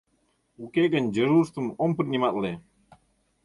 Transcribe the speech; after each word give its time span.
Уке 0.63 0.83
гын 0.93 1.05
дежурствым 1.13 1.67
ом 1.83 1.91
приниматле! 1.97 2.51